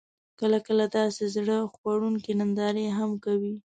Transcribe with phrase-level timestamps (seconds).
[0.39, 3.55] کله، کله داسې زړه خوړونکې نندارې هم کوي: